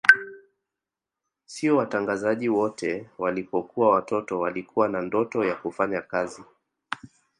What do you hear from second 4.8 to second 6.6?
na ndoto ya kufanya kazi